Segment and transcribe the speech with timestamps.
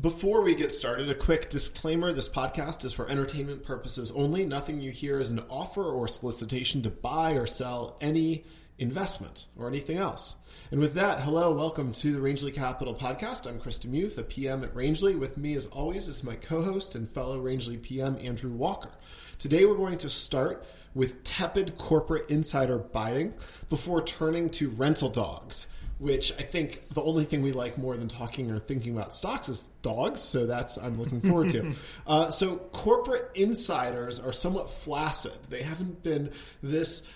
[0.00, 4.46] Before we get started, a quick disclaimer this podcast is for entertainment purposes only.
[4.46, 8.44] Nothing you hear is an offer or solicitation to buy or sell any
[8.78, 10.36] investment or anything else.
[10.70, 13.48] And with that, hello, welcome to the Rangeley Capital Podcast.
[13.48, 15.16] I'm Chris DeMuth, a PM at Rangeley.
[15.16, 18.92] With me, as always, is my co host and fellow Rangeley PM, Andrew Walker.
[19.40, 23.34] Today, we're going to start with tepid corporate insider biting
[23.68, 25.66] before turning to rental dogs
[25.98, 29.48] which I think the only thing we like more than talking or thinking about stocks
[29.48, 30.20] is dogs.
[30.20, 31.72] So that's I'm looking forward to.
[32.06, 35.32] Uh, so corporate insiders are somewhat flaccid.
[35.50, 36.30] They haven't been
[36.62, 37.06] this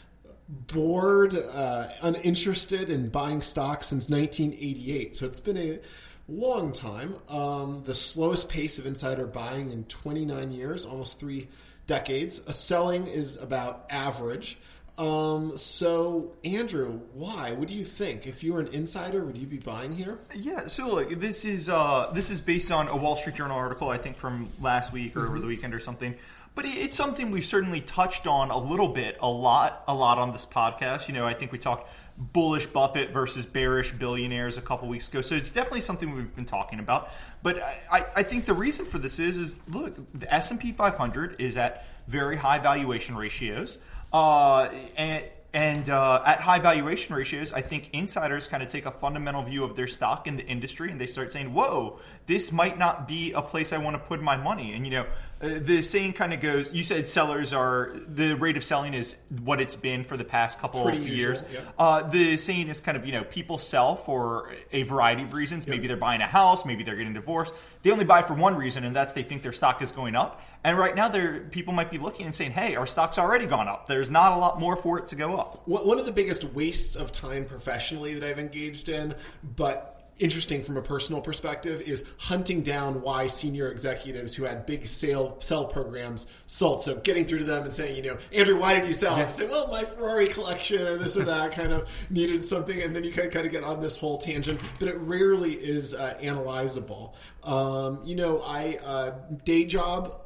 [0.48, 5.16] bored, uh, uninterested in buying stocks since 1988.
[5.16, 5.80] So it's been a
[6.28, 7.16] long time.
[7.28, 11.48] Um, the slowest pace of insider buying in 29 years, almost three
[11.86, 12.42] decades.
[12.46, 14.58] A selling is about average.
[14.98, 17.52] Um, so Andrew, why?
[17.52, 18.26] What do you think?
[18.26, 20.18] If you were an insider, would you be buying here?
[20.34, 23.88] Yeah, so look, this is uh, this is based on a Wall Street Journal article,
[23.88, 25.28] I think from last week or mm-hmm.
[25.30, 26.14] over the weekend or something.
[26.54, 30.32] But it's something we've certainly touched on a little bit, a lot, a lot on
[30.32, 31.08] this podcast.
[31.08, 35.22] You know, I think we talked bullish Buffett versus bearish billionaires a couple weeks ago.
[35.22, 37.10] So it's definitely something we've been talking about.
[37.42, 40.72] But I, I think the reason for this is, is look, the S and P
[40.72, 43.78] 500 is at very high valuation ratios.
[44.12, 48.90] Uh, and and uh, at high valuation ratios, I think insiders kind of take a
[48.90, 52.78] fundamental view of their stock in the industry and they start saying, whoa, this might
[52.78, 54.72] not be a place I want to put my money.
[54.72, 55.06] And, you know,
[55.42, 59.16] uh, the saying kind of goes you said sellers are, the rate of selling is
[59.42, 61.44] what it's been for the past couple Pretty of usual, years.
[61.52, 61.60] Yeah.
[61.78, 65.66] Uh, the saying is kind of, you know, people sell for a variety of reasons.
[65.66, 65.74] Yep.
[65.76, 67.54] Maybe they're buying a house, maybe they're getting divorced.
[67.82, 70.40] They only buy for one reason, and that's they think their stock is going up.
[70.64, 73.66] And right now, there people might be looking and saying, hey, our stock's already gone
[73.66, 73.88] up.
[73.88, 75.66] There's not a lot more for it to go up.
[75.66, 79.14] One of the biggest wastes of time professionally that I've engaged in,
[79.56, 84.86] but interesting from a personal perspective is hunting down why senior executives who had big
[84.86, 86.82] sale sell programs sold.
[86.84, 89.16] So getting through to them and saying, you know, Andrew, why did you sell?
[89.16, 92.94] And say, well, my Ferrari collection or this or that kind of needed something, and
[92.94, 94.62] then you kind of, kind of get on this whole tangent.
[94.78, 97.14] But it rarely is uh, analyzable.
[97.42, 99.14] Um, you know, I uh,
[99.44, 100.22] day job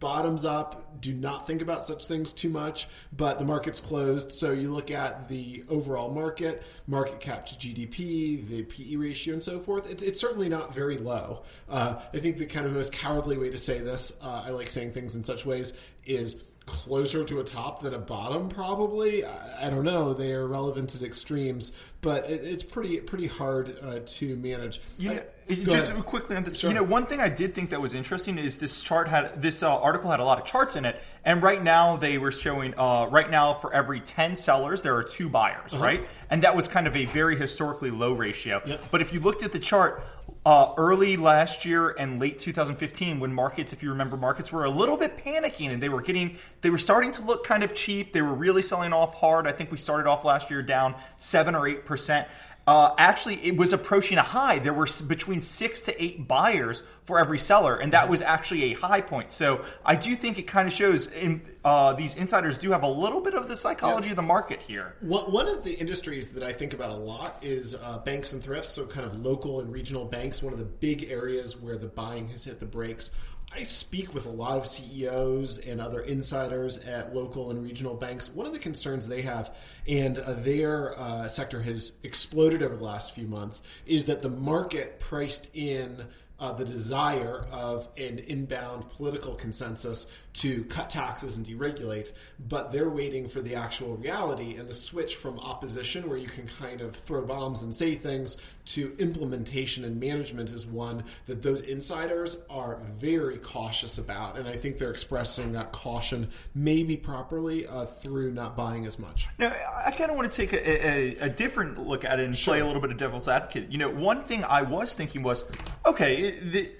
[0.00, 4.32] bottoms up, do not think about such things too much, but the market's closed.
[4.32, 9.42] So you look at the overall market, market cap to GDP, the PE ratio, and
[9.42, 9.90] so forth.
[9.90, 11.42] It, it's certainly not very low.
[11.68, 14.68] Uh, I think the kind of most cowardly way to say this, uh, I like
[14.68, 16.36] saying things in such ways, is
[16.66, 20.94] closer to a top than a bottom probably i, I don't know they are relevant
[20.94, 21.72] at extremes
[22.02, 26.04] but it, it's pretty pretty hard uh, to manage you know, I, just ahead.
[26.04, 26.70] quickly on this sure.
[26.70, 29.62] you know one thing i did think that was interesting is this chart had this
[29.62, 32.74] uh, article had a lot of charts in it and right now they were showing
[32.78, 35.84] uh, right now for every 10 sellers there are two buyers uh-huh.
[35.84, 38.60] right and that was kind of a very historically low ratio
[38.90, 40.02] but if you looked at the chart
[40.48, 44.70] uh, early last year and late 2015 when markets if you remember markets were a
[44.70, 48.12] little bit panicking and they were getting they were starting to look kind of cheap
[48.12, 51.54] they were really selling off hard i think we started off last year down 7
[51.54, 52.26] or 8%
[52.68, 54.58] uh, actually it was approaching a high.
[54.58, 58.74] There were between six to eight buyers for every seller, and that was actually a
[58.74, 59.32] high point.
[59.32, 62.88] So I do think it kind of shows in, uh, these insiders do have a
[62.88, 64.12] little bit of the psychology yeah.
[64.12, 64.96] of the market here.
[65.00, 68.68] One of the industries that I think about a lot is uh, banks and thrifts,
[68.68, 70.42] so kind of local and regional banks.
[70.42, 73.12] One of the big areas where the buying has hit the brakes.
[73.50, 78.28] I speak with a lot of CEOs and other insiders at local and regional banks.
[78.28, 82.84] One of the concerns they have, and uh, their uh, sector has exploded over the
[82.84, 86.04] last few months, is that the market priced in
[86.38, 92.12] uh, the desire of an inbound political consensus to cut taxes and deregulate,
[92.48, 96.46] but they're waiting for the actual reality and the switch from opposition, where you can
[96.46, 101.62] kind of throw bombs and say things, to implementation and management is one that those
[101.62, 104.38] insiders are very cautious about.
[104.38, 109.28] And I think they're expressing that caution maybe properly uh, through not buying as much.
[109.38, 109.54] Now,
[109.84, 112.54] I kind of want to take a, a, a, different look at it and sure.
[112.54, 113.72] play a little bit of devil's advocate.
[113.72, 115.44] You know, one thing I was thinking was
[115.86, 116.70] okay, the,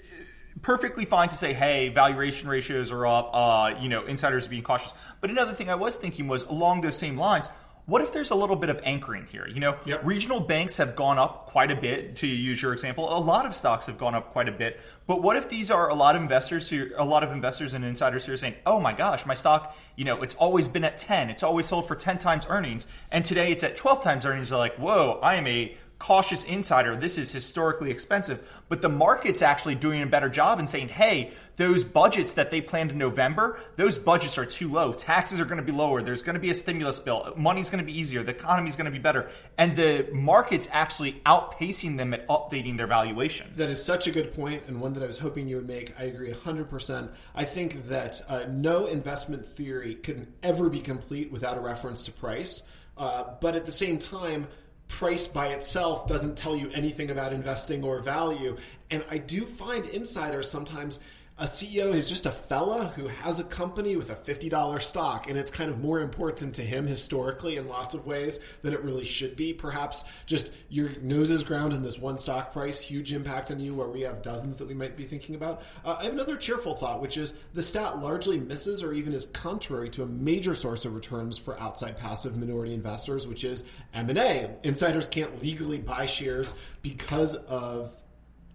[0.61, 4.63] perfectly fine to say, hey, valuation ratios are up, uh, you know, insiders are being
[4.63, 4.93] cautious.
[5.21, 7.49] But another thing I was thinking was along those same lines,
[7.89, 9.47] what if there's a little bit of anchoring here?
[9.47, 10.01] You know, yep.
[10.05, 12.17] regional banks have gone up quite a bit.
[12.17, 14.79] To use your example, a lot of stocks have gone up quite a bit.
[15.07, 17.83] But what if these are a lot of investors who, a lot of investors and
[17.83, 20.99] insiders who are saying, "Oh my gosh, my stock, you know, it's always been at
[20.99, 21.31] ten.
[21.31, 24.59] It's always sold for ten times earnings, and today it's at twelve times earnings." They're
[24.59, 29.75] like, "Whoa, I am a cautious insider, this is historically expensive, but the market's actually
[29.75, 33.99] doing a better job and saying, hey, those budgets that they planned in November, those
[33.99, 34.93] budgets are too low.
[34.93, 36.01] Taxes are going to be lower.
[36.01, 37.33] There's going to be a stimulus bill.
[37.35, 38.23] Money's going to be easier.
[38.23, 39.29] The economy's going to be better.
[39.57, 43.51] And the market's actually outpacing them at updating their valuation.
[43.57, 45.99] That is such a good point, and one that I was hoping you would make.
[45.99, 47.13] I agree 100%.
[47.35, 52.13] I think that uh, no investment theory can ever be complete without a reference to
[52.13, 52.63] price.
[52.97, 54.47] Uh, but at the same time,
[54.89, 58.57] price by itself doesn't tell you anything about investing or value.
[58.91, 60.99] And I do find insiders sometimes
[61.39, 65.37] a CEO is just a fella who has a company with a $50 stock, and
[65.37, 69.05] it's kind of more important to him historically in lots of ways than it really
[69.05, 69.53] should be.
[69.53, 73.73] Perhaps just your nose is ground in this one stock price, huge impact on you,
[73.73, 75.61] where we have dozens that we might be thinking about.
[75.85, 79.27] Uh, I have another cheerful thought, which is the stat largely misses or even is
[79.27, 83.63] contrary to a major source of returns for outside passive minority investors, which is
[83.93, 84.49] M&A.
[84.63, 87.95] Insiders can't legally buy shares because of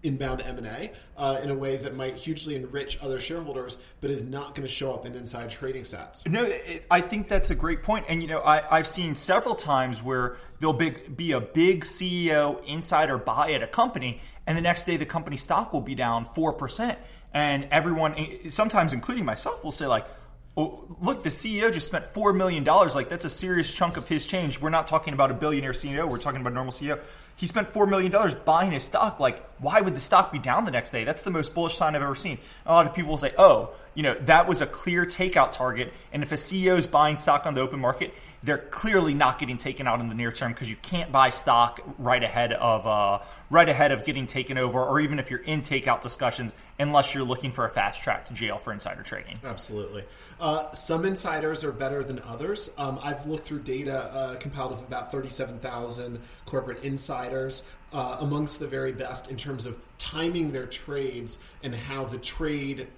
[0.04, 4.54] inbound M&A uh, in a way that might hugely enrich other shareholders, but is not
[4.54, 6.28] going to show up in inside trading stats.
[6.28, 8.04] No, it, I think that's a great point.
[8.08, 12.64] And, you know, I, have seen several times where there'll be, be a big CEO
[12.64, 16.26] insider buy at a company, and the next day the company stock will be down
[16.26, 16.96] 4%.
[17.32, 20.06] And everyone, sometimes including myself, will say, like,
[20.56, 22.94] look, the CEO just spent four million dollars.
[22.94, 24.60] Like that's a serious chunk of his change.
[24.60, 26.08] We're not talking about a billionaire CEO.
[26.08, 27.02] We're talking about a normal CEO.
[27.36, 29.18] He spent four million dollars buying his stock.
[29.18, 31.04] Like, why would the stock be down the next day?
[31.04, 32.38] That's the most bullish sign I've ever seen.
[32.66, 35.92] A lot of people will say, "Oh, you know, that was a clear takeout target."
[36.12, 39.56] And if a CEO is buying stock on the open market, they're clearly not getting
[39.56, 43.20] taken out in the near term because you can't buy stock right ahead of uh,
[43.48, 47.24] right ahead of getting taken over, or even if you're in takeout discussions, unless you're
[47.24, 49.38] looking for a fast track to jail for insider trading.
[49.44, 50.04] Absolutely.
[50.38, 52.70] Uh, some insiders are better than others.
[52.76, 57.62] Um, I've looked through data uh, compiled of about 37,000 corporate insiders.
[57.92, 62.88] Uh, amongst the very best in terms of timing their trades and how the trade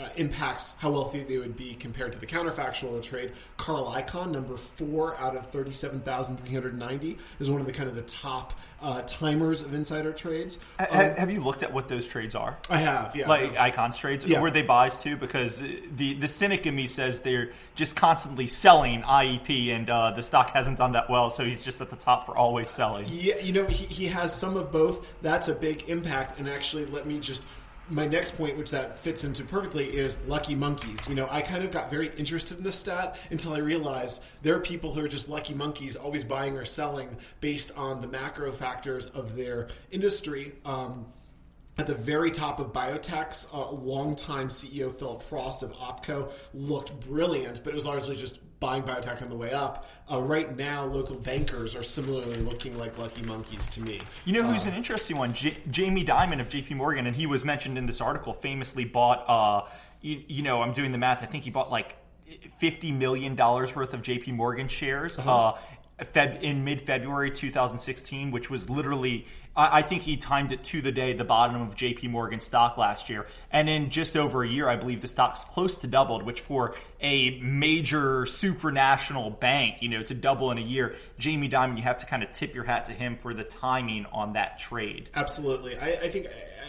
[0.00, 3.32] uh, impacts how wealthy they would be compared to the counterfactual of the trade.
[3.56, 8.58] Carl Icahn, number four out of 37,390, is one of the kind of the top
[8.80, 10.58] uh, timers of insider trades.
[10.78, 12.56] Um, have you looked at what those trades are?
[12.70, 13.28] I have, yeah.
[13.28, 14.24] Like Icahn's trades?
[14.24, 14.40] Yeah.
[14.40, 15.16] Were they buys too?
[15.16, 20.22] Because the, the cynic in me says they're just constantly selling IEP and uh, the
[20.22, 23.04] stock hasn't done that well, so he's just at the top for always selling.
[23.08, 25.06] Yeah, you know, he, he has some of both.
[25.20, 26.38] That's a big impact.
[26.38, 27.44] And actually, let me just
[27.90, 31.08] my next point, which that fits into perfectly, is lucky monkeys.
[31.08, 34.54] You know, I kind of got very interested in this stat until I realized there
[34.54, 38.52] are people who are just lucky monkeys, always buying or selling based on the macro
[38.52, 40.52] factors of their industry.
[40.64, 41.06] Um,
[41.78, 47.64] at the very top of biotechs, uh, longtime CEO Philip Frost of OPKO looked brilliant,
[47.64, 49.88] but it was largely just buying biotech on the way up.
[50.10, 53.98] Uh, right now, local bankers are similarly looking like lucky monkeys to me.
[54.26, 55.32] You know who's uh, an interesting one?
[55.32, 56.74] J- Jamie Dimon of J.P.
[56.74, 58.34] Morgan, and he was mentioned in this article.
[58.34, 59.68] Famously bought, uh,
[60.02, 61.22] you, you, know, I'm doing the math.
[61.22, 61.96] I think he bought like
[62.58, 64.32] fifty million dollars worth of J.P.
[64.32, 65.18] Morgan shares.
[65.18, 65.54] Uh-huh.
[66.04, 70.80] Feb, in mid February 2016, which was literally, I, I, think he timed it to
[70.80, 73.26] the day the bottom of JP Morgan stock last year.
[73.50, 76.74] And in just over a year, I believe the stock's close to doubled, which for
[77.00, 81.98] a major supranational bank, you know, to double in a year, Jamie Dimon, you have
[81.98, 85.10] to kind of tip your hat to him for the timing on that trade.
[85.14, 85.78] Absolutely.
[85.78, 86.28] I, I think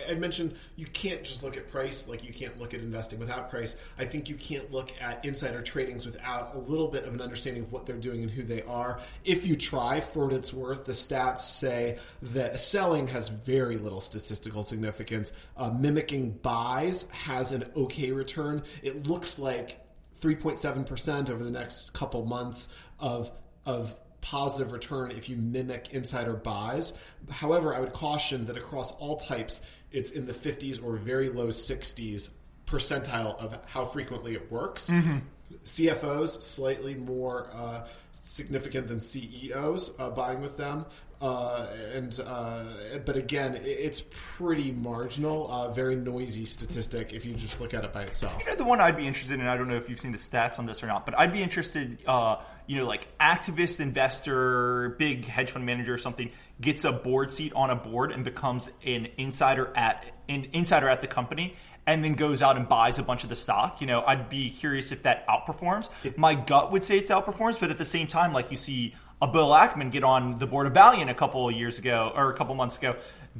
[0.10, 3.50] I mentioned you can't just look at price like you can't look at investing without
[3.50, 3.78] price.
[3.98, 7.64] I think you can't look at insider tradings without a little bit of an understanding
[7.64, 9.00] of what they're doing and who they are.
[9.24, 14.02] If you try, for what it's worth, the stats say that selling has very little
[14.02, 15.34] statistical significance.
[15.56, 18.64] Uh, mimicking buys has an okay return.
[18.82, 19.80] It looks like
[20.22, 23.32] 3.7% over the next couple months of
[23.66, 26.98] of positive return if you mimic insider buys.
[27.30, 31.48] However, I would caution that across all types, it's in the 50s or very low
[31.48, 32.30] 60s
[32.66, 34.90] percentile of how frequently it works.
[34.90, 35.18] Mm-hmm.
[35.66, 37.88] CFOs slightly more uh,
[38.22, 40.86] significant than CEOs uh, buying with them,
[41.22, 42.64] uh, and uh,
[43.06, 44.02] but again, it's
[44.38, 48.42] pretty marginal, uh, very noisy statistic if you just look at it by itself.
[48.44, 49.46] You know, the one I'd be interested in.
[49.46, 51.44] I don't know if you've seen the stats on this or not, but I'd be
[51.44, 52.00] interested.
[52.08, 57.30] Uh, you know, like activist investor, big hedge fund manager or something gets a board
[57.32, 62.04] seat on a board and becomes an insider at an insider at the company and
[62.04, 63.82] then goes out and buys a bunch of the stock.
[63.82, 65.90] You know, I'd be curious if that outperforms.
[66.18, 69.28] My gut would say it's outperforms, but at the same time, like you see a
[69.28, 72.34] Bill Ackman get on the board of Valeant a couple of years ago or a
[72.36, 72.96] couple months ago,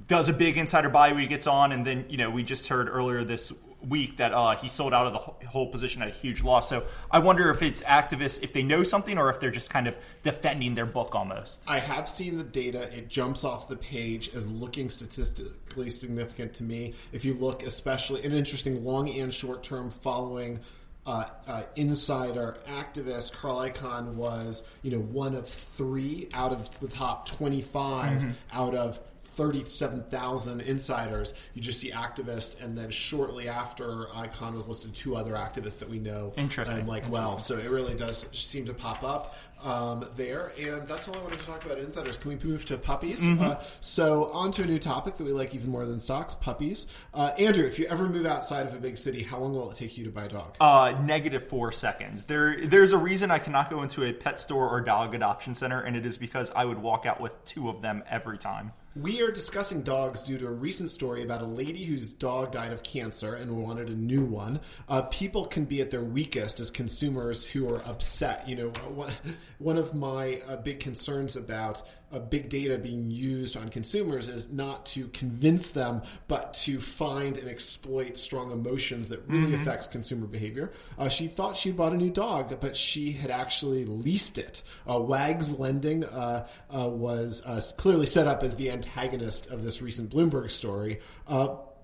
[0.08, 2.68] does a big insider buy where he gets on, and then you know we just
[2.68, 3.52] heard earlier this
[3.88, 6.70] week that uh, he sold out of the whole position at a huge loss.
[6.70, 9.88] So I wonder if it's activists, if they know something, or if they're just kind
[9.88, 11.64] of defending their book almost.
[11.68, 12.96] I have seen the data.
[12.96, 16.94] It jumps off the page as looking statistically significant to me.
[17.12, 20.60] If you look, especially an interesting long and short term following.
[21.04, 26.88] Uh, uh, insider activist Carl Icahn was, you know, one of three out of the
[26.88, 28.30] top 25 mm-hmm.
[28.54, 29.00] out of
[29.36, 31.34] 37,000 insiders.
[31.54, 35.90] You just see activists, and then shortly after Icahn was listed two other activists that
[35.90, 36.34] we know.
[36.38, 36.80] Interesting.
[36.80, 37.26] And like, Interesting.
[37.26, 40.52] well, so it really does seem to pop up um, there.
[40.60, 42.18] And that's all I wanted to talk about insiders.
[42.18, 43.22] Can we move to puppies?
[43.22, 43.44] Mm-hmm.
[43.44, 46.88] Uh, so, on to a new topic that we like even more than stocks puppies.
[47.14, 49.78] Uh, Andrew, if you ever move outside of a big city, how long will it
[49.78, 50.56] take you to buy a dog?
[50.60, 52.26] Uh, negative four seconds.
[52.26, 55.82] There, There's a reason I cannot go into a pet store or dog adoption center,
[55.82, 58.74] and it is because I would walk out with two of them every time.
[58.96, 62.74] We are discussing dogs due to a recent story about a lady whose dog died
[62.74, 64.60] of cancer and wanted a new one.
[64.90, 68.50] Uh, people can be at their weakest as consumers who are upset.
[68.50, 69.12] You know, one,
[69.60, 74.52] one of my uh, big concerns about uh, big data being used on consumers is
[74.52, 79.62] not to convince them, but to find and exploit strong emotions that really mm-hmm.
[79.62, 80.72] affects consumer behavior.
[80.98, 84.64] Uh, she thought she bought a new dog, but she had actually leased it.
[84.90, 89.82] Uh, Wags Lending uh, uh, was uh, clearly set up as the antagonist of this
[89.82, 91.00] recent Bloomberg story.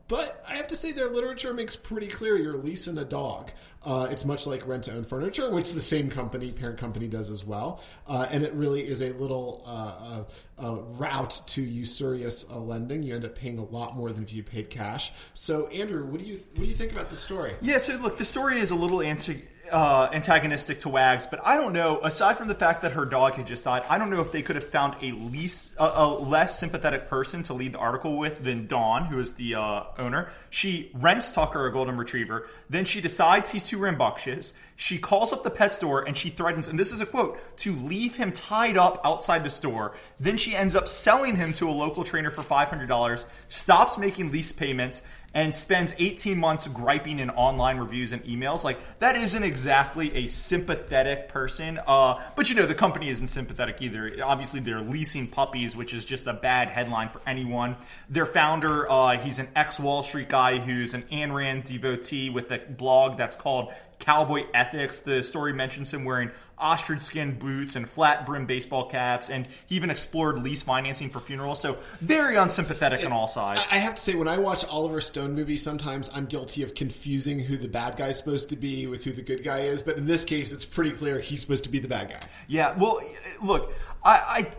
[0.08, 3.52] But I have to say, their literature makes pretty clear you're leasing a dog.
[3.84, 7.30] Uh, it's much like rent to own furniture, which the same company, parent company, does
[7.30, 7.82] as well.
[8.08, 10.22] Uh, and it really is a little uh,
[10.60, 13.04] uh, uh route to usurious uh, lending.
[13.04, 15.12] You end up paying a lot more than if you paid cash.
[15.34, 17.56] So, Andrew, what do you what do you think about the story?
[17.62, 17.78] Yeah.
[17.78, 21.74] So, look, the story is a little anti- uh, antagonistic to Wags, but I don't
[21.74, 22.00] know.
[22.02, 24.42] Aside from the fact that her dog had just died, I don't know if they
[24.42, 28.68] could have found a least a, less sympathetic person to lead the article with than
[28.68, 30.30] Dawn, who is the uh, owner.
[30.50, 32.48] She rents Tucker a golden retriever.
[32.70, 34.54] Then she decides he's too rambunctious.
[34.76, 37.74] She calls up the pet store and she threatens, and this is a quote, to
[37.74, 39.96] leave him tied up outside the store.
[40.20, 43.26] Then she ends up selling him to a local trainer for five hundred dollars.
[43.50, 45.02] Stops making lease payments
[45.34, 48.64] and spends 18 months griping in online reviews and emails.
[48.64, 51.80] Like, that isn't exactly a sympathetic person.
[51.86, 54.12] Uh, but you know, the company isn't sympathetic either.
[54.24, 57.76] Obviously, they're leasing puppies, which is just a bad headline for anyone.
[58.10, 62.52] Their founder, uh, he's an ex Wall Street guy who's an Ayn Rand devotee with
[62.52, 65.00] a blog that's called cowboy ethics.
[65.00, 69.76] The story mentions him wearing ostrich skin boots and flat brim baseball caps, and he
[69.76, 71.62] even explored lease financing for funerals.
[71.62, 73.68] So very unsympathetic on all sides.
[73.72, 77.40] I have to say, when I watch Oliver Stone movies, sometimes I'm guilty of confusing
[77.40, 79.82] who the bad guy's supposed to be with who the good guy is.
[79.82, 82.20] But in this case, it's pretty clear he's supposed to be the bad guy.
[82.48, 82.76] Yeah.
[82.78, 83.00] Well,
[83.42, 83.74] look,
[84.04, 84.52] I, I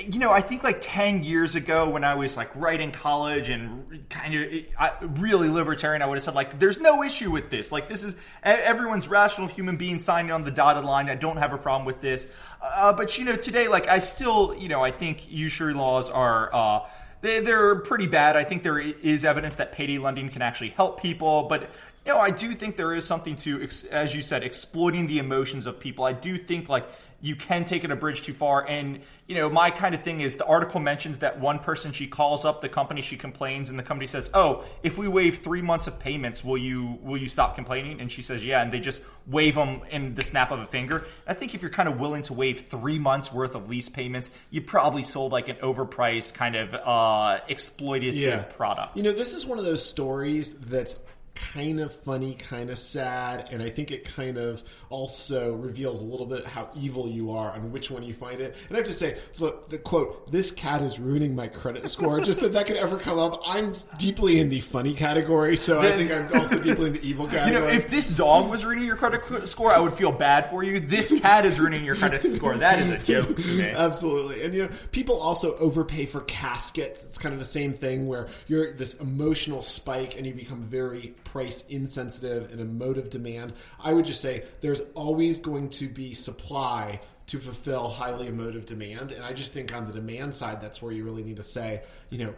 [0.00, 3.48] you know, I think like 10 years ago when I was like right in college
[3.48, 7.72] and kind of really libertarian, I would have said, like, there's no issue with this.
[7.72, 11.08] Like, this is everyone's rational human being signing on the dotted line.
[11.08, 12.32] I don't have a problem with this.
[12.62, 16.54] Uh, but, you know, today, like, I still, you know, I think usury laws are.
[16.54, 16.88] Uh,
[17.20, 18.36] they, they're pretty bad.
[18.36, 21.70] I think there is evidence that payday lending can actually help people, but
[22.08, 25.66] you know, I do think there is something to, as you said, exploiting the emotions
[25.66, 26.06] of people.
[26.06, 26.88] I do think like
[27.20, 28.66] you can take it a bridge too far.
[28.66, 32.06] And, you know, my kind of thing is the article mentions that one person she
[32.06, 35.60] calls up the company, she complains, and the company says, Oh, if we waive three
[35.60, 38.00] months of payments, will you will you stop complaining?
[38.00, 41.04] And she says, Yeah, and they just waive them in the snap of a finger.
[41.26, 44.30] I think if you're kind of willing to waive three months worth of lease payments,
[44.48, 48.42] you probably sold like an overpriced kind of uh exploitative yeah.
[48.44, 48.96] product.
[48.96, 51.02] You know, this is one of those stories that's
[51.52, 56.04] kind of funny, kind of sad, and I think it kind of also reveals a
[56.04, 58.54] little bit how evil you are on which one you find it.
[58.68, 62.20] And I have to say, look, the quote, "This cat is ruining my credit score."
[62.20, 63.40] just that that could ever come up.
[63.46, 67.26] I'm deeply in the funny category, so I think I'm also deeply in the evil
[67.26, 67.38] category.
[67.48, 70.62] You know, if this dog was ruining your credit score, I would feel bad for
[70.62, 70.80] you.
[70.80, 72.56] This cat is ruining your credit score.
[72.56, 73.68] That is a joke to me.
[73.76, 77.04] Absolutely, and you know, people also overpay for caskets.
[77.04, 81.14] It's kind of the same thing where you're this emotional spike and you become very
[81.30, 83.52] price insensitive and emotive demand.
[83.78, 89.12] I would just say there's always going to be supply to fulfill highly emotive demand.
[89.12, 91.82] And I just think on the demand side, that's where you really need to say,
[92.08, 92.34] you know,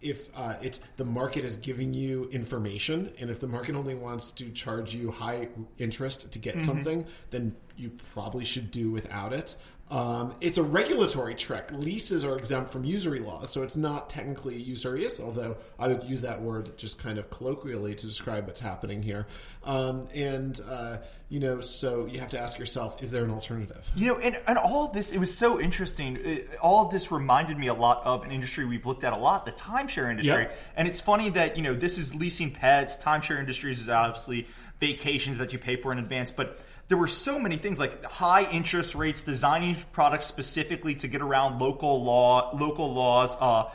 [0.00, 4.30] if uh, it's the market is giving you information, and if the market only wants
[4.32, 6.64] to charge you high interest to get mm-hmm.
[6.64, 9.56] something, then you probably should do without it.
[9.88, 11.70] Um, it's a regulatory trick.
[11.70, 16.20] Leases are exempt from usury laws, so it's not technically usurious, although I would use
[16.22, 19.28] that word just kind of colloquially to describe what's happening here.
[19.62, 23.88] Um, and, uh, you know, so you have to ask yourself, is there an alternative?
[23.94, 26.16] You know, and, and all of this, it was so interesting.
[26.16, 29.20] It, all of this reminded me a lot of an industry we've looked at a
[29.20, 30.42] lot, the timeshare industry.
[30.42, 30.58] Yep.
[30.76, 34.46] And it's funny that, you know, this is leasing pets, timeshare industries is obviously
[34.80, 38.48] vacations that you pay for in advance, but there were so many things like high
[38.50, 43.36] interest rates, designing products specifically to get around local law, local laws.
[43.40, 43.70] Uh,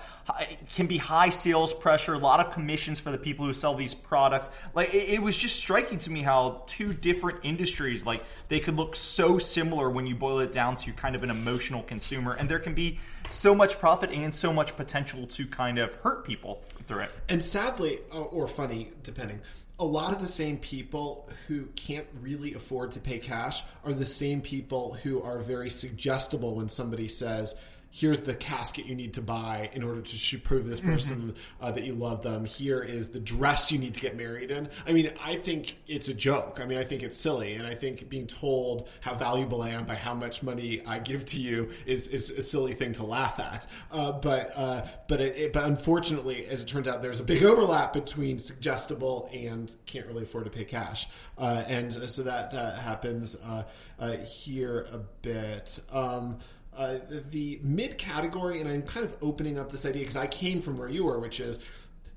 [0.74, 3.94] can be high sales pressure, a lot of commissions for the people who sell these
[3.94, 4.50] products.
[4.74, 8.78] Like it, it was just striking to me how two different industries, like they could
[8.78, 12.48] look so similar when you boil it down to kind of an emotional consumer, and
[12.48, 13.00] there can be
[13.30, 17.12] so much profit and so much potential to kind of hurt people through it.
[17.28, 19.42] And sadly, uh, or funny, depending,
[19.82, 24.06] a lot of the same people who can't really afford to pay cash are the
[24.06, 27.56] same people who are very suggestible when somebody says,
[27.92, 31.64] here's the casket you need to buy in order to prove this person mm-hmm.
[31.64, 32.46] uh, that you love them.
[32.46, 34.70] Here is the dress you need to get married in.
[34.88, 36.60] I mean, I think it's a joke.
[36.62, 39.86] I mean, I think it's silly, and I think being told how valuable I am
[39.86, 43.40] by how much money I give to you is, is a silly thing to laugh
[43.40, 43.68] at.
[43.92, 47.44] Uh, but uh, but it, it, but unfortunately, as it turns out, there's a big
[47.44, 52.78] overlap between suggestible and can't really afford to pay cash, uh, and so that that
[52.78, 53.64] happens uh,
[54.00, 55.78] uh, here a bit.
[55.92, 56.40] Um,
[56.78, 56.98] uh,
[57.30, 60.78] the mid category, and I'm kind of opening up this idea because I came from
[60.78, 61.60] where you were, which is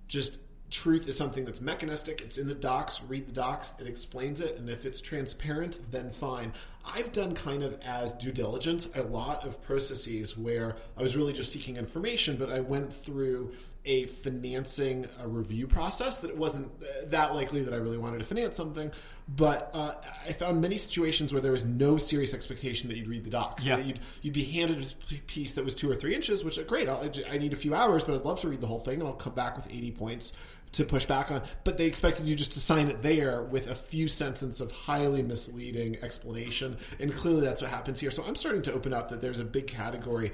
[0.06, 0.38] just
[0.70, 2.20] truth is something that's mechanistic.
[2.20, 3.02] It's in the docs.
[3.02, 3.75] Read the docs.
[3.80, 6.52] It explains it, and if it's transparent, then fine.
[6.87, 11.33] I've done kind of as due diligence a lot of processes where I was really
[11.33, 13.53] just seeking information, but I went through
[13.87, 16.71] a financing a review process that it wasn't
[17.11, 18.91] that likely that I really wanted to finance something.
[19.29, 19.95] But uh,
[20.26, 23.64] I found many situations where there was no serious expectation that you'd read the docs.
[23.64, 23.79] Yeah.
[23.79, 26.88] You'd, you'd be handed a piece that was two or three inches, which great.
[26.88, 29.09] I'll, I need a few hours, but I'd love to read the whole thing, and
[29.09, 30.33] I'll come back with 80 points
[30.75, 31.43] to push back on.
[31.64, 35.23] But they expected you just to sign it there with a few sentences of highly
[35.23, 36.76] misleading explanation.
[37.00, 38.11] And clearly that's what happens here.
[38.11, 40.33] So I'm starting to open up that there's a big category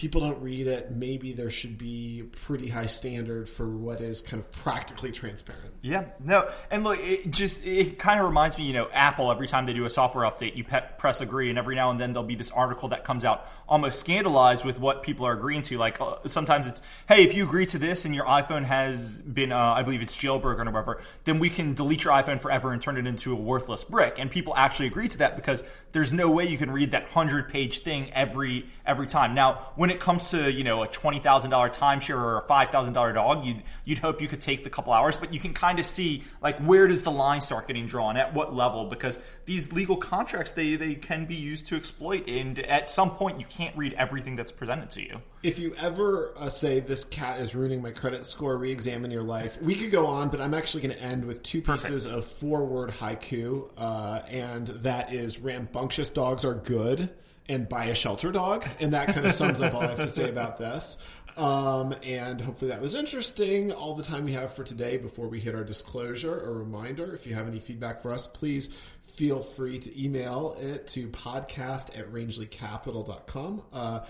[0.00, 0.90] people don't read it.
[0.90, 5.74] Maybe there should be a pretty high standard for what is kind of practically transparent.
[5.82, 9.30] Yeah, no, and look, it just it kind of reminds me, you know, Apple.
[9.30, 12.00] Every time they do a software update, you pe- press agree, and every now and
[12.00, 15.60] then there'll be this article that comes out almost scandalized with what people are agreeing
[15.62, 15.76] to.
[15.76, 19.52] Like uh, sometimes it's, hey, if you agree to this and your iPhone has been,
[19.52, 22.80] uh, I believe it's jailbroken or whatever, then we can delete your iPhone forever and
[22.80, 24.18] turn it into a worthless brick.
[24.18, 27.50] And people actually agree to that because there's no way you can read that hundred
[27.50, 29.34] page thing every every time.
[29.34, 32.42] Now, when when it comes to you know a twenty thousand dollar timeshare or a
[32.42, 35.40] five thousand dollar dog, you'd you'd hope you could take the couple hours, but you
[35.40, 38.84] can kind of see like where does the line start getting drawn at what level
[38.84, 43.40] because these legal contracts they they can be used to exploit, and at some point
[43.40, 45.20] you can't read everything that's presented to you.
[45.42, 49.60] If you ever uh, say this cat is ruining my credit score, re-examine your life.
[49.60, 52.18] We could go on, but I'm actually going to end with two pieces Perfect.
[52.18, 57.10] of four-word haiku, uh, and that is rambunctious dogs are good
[57.50, 58.66] and buy a shelter dog.
[58.78, 60.98] And that kind of sums up all I have to say about this.
[61.36, 63.72] Um, and hopefully that was interesting.
[63.72, 66.40] All the time we have for today before we hit our disclosure.
[66.40, 68.68] A reminder if you have any feedback for us, please
[69.06, 73.62] feel free to email it to podcast at rangeleycapital.com.
[73.72, 74.00] Uh,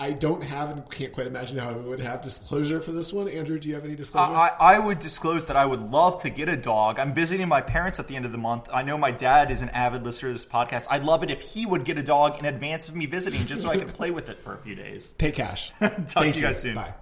[0.00, 3.28] I don't have and can't quite imagine how I would have disclosure for this one.
[3.28, 4.34] Andrew, do you have any disclosure?
[4.34, 6.98] I, I would disclose that I would love to get a dog.
[6.98, 8.70] I'm visiting my parents at the end of the month.
[8.72, 10.86] I know my dad is an avid listener to this podcast.
[10.90, 13.60] I'd love it if he would get a dog in advance of me visiting just
[13.60, 15.12] so I can play with it for a few days.
[15.18, 15.70] Pay cash.
[15.80, 16.76] Talk Thank to you guys soon.
[16.76, 16.94] Bye.